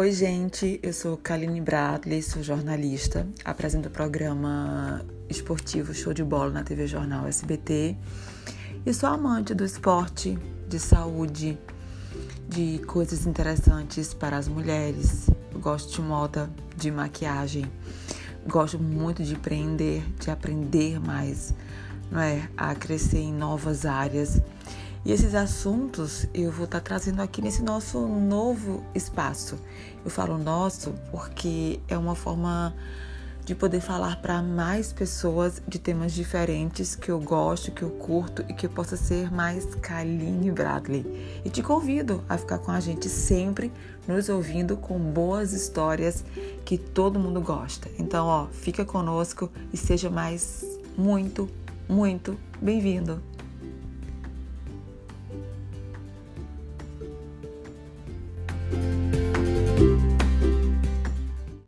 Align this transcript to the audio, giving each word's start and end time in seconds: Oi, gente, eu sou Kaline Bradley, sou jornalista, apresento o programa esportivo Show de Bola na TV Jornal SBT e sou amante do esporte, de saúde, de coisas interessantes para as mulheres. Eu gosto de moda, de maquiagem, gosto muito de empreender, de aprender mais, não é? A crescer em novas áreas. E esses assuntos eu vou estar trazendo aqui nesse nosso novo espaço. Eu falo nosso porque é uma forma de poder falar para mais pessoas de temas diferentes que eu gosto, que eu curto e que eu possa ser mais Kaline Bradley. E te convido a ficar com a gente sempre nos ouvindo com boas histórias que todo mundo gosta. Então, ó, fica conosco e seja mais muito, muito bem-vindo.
Oi, 0.00 0.12
gente, 0.12 0.80
eu 0.82 0.94
sou 0.94 1.14
Kaline 1.18 1.60
Bradley, 1.60 2.22
sou 2.22 2.42
jornalista, 2.42 3.28
apresento 3.44 3.88
o 3.88 3.90
programa 3.90 5.04
esportivo 5.28 5.92
Show 5.92 6.14
de 6.14 6.24
Bola 6.24 6.48
na 6.48 6.62
TV 6.62 6.86
Jornal 6.86 7.26
SBT 7.26 7.94
e 8.86 8.94
sou 8.94 9.10
amante 9.10 9.52
do 9.52 9.62
esporte, 9.62 10.38
de 10.66 10.78
saúde, 10.78 11.58
de 12.48 12.78
coisas 12.86 13.26
interessantes 13.26 14.14
para 14.14 14.38
as 14.38 14.48
mulheres. 14.48 15.28
Eu 15.52 15.60
gosto 15.60 15.92
de 15.92 16.00
moda, 16.00 16.50
de 16.74 16.90
maquiagem, 16.90 17.70
gosto 18.46 18.78
muito 18.78 19.22
de 19.22 19.34
empreender, 19.34 20.02
de 20.18 20.30
aprender 20.30 20.98
mais, 20.98 21.52
não 22.10 22.20
é? 22.20 22.48
A 22.56 22.74
crescer 22.74 23.18
em 23.18 23.34
novas 23.34 23.84
áreas. 23.84 24.40
E 25.04 25.12
esses 25.12 25.34
assuntos 25.34 26.26
eu 26.34 26.52
vou 26.52 26.66
estar 26.66 26.80
trazendo 26.80 27.22
aqui 27.22 27.40
nesse 27.40 27.62
nosso 27.62 28.06
novo 28.06 28.84
espaço. 28.94 29.58
Eu 30.04 30.10
falo 30.10 30.36
nosso 30.36 30.92
porque 31.10 31.80
é 31.88 31.96
uma 31.96 32.14
forma 32.14 32.74
de 33.44 33.54
poder 33.54 33.80
falar 33.80 34.20
para 34.20 34.42
mais 34.42 34.92
pessoas 34.92 35.62
de 35.66 35.78
temas 35.78 36.12
diferentes 36.12 36.94
que 36.94 37.10
eu 37.10 37.18
gosto, 37.18 37.72
que 37.72 37.82
eu 37.82 37.90
curto 37.90 38.44
e 38.48 38.54
que 38.54 38.66
eu 38.66 38.70
possa 38.70 38.96
ser 38.96 39.32
mais 39.32 39.74
Kaline 39.76 40.52
Bradley. 40.52 41.40
E 41.44 41.50
te 41.50 41.62
convido 41.62 42.22
a 42.28 42.36
ficar 42.36 42.58
com 42.58 42.70
a 42.70 42.78
gente 42.78 43.08
sempre 43.08 43.72
nos 44.06 44.28
ouvindo 44.28 44.76
com 44.76 44.98
boas 44.98 45.52
histórias 45.52 46.22
que 46.64 46.76
todo 46.76 47.18
mundo 47.18 47.40
gosta. 47.40 47.88
Então, 47.98 48.26
ó, 48.26 48.46
fica 48.48 48.84
conosco 48.84 49.50
e 49.72 49.76
seja 49.76 50.10
mais 50.10 50.64
muito, 50.96 51.48
muito 51.88 52.38
bem-vindo. 52.60 53.20